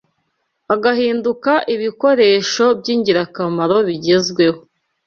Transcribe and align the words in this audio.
agahinduka 0.73 1.51
ibikoresho 1.73 2.65
by’ingirakamaro 2.79 3.77
bigezweho 3.87 4.59